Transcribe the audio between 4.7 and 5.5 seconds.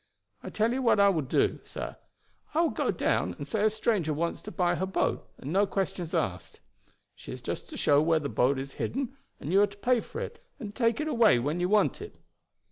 her boat,